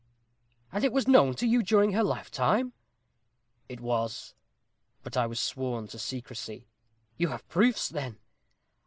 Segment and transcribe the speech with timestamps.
[0.71, 2.73] "And it was known to you during her lifetime?"
[3.69, 4.33] "It was.
[5.03, 6.65] But I was sworn to secrecy."
[7.17, 8.17] "You have proofs then?"